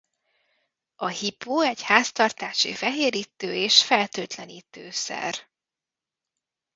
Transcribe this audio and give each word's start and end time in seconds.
A 0.95 1.07
hipó 1.07 1.61
egy 1.61 1.81
háztartási 1.81 2.73
fehérítő- 2.73 3.53
és 3.53 3.83
fertőtlenítőszer. 3.83 5.35